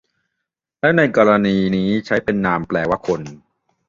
[0.79, 3.21] และในกรณีนี้ใช้เป็นนามแปลว่าคน